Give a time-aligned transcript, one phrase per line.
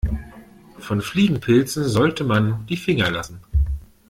[0.79, 3.39] Von Fliegenpilzen sollte man die Finger lassen.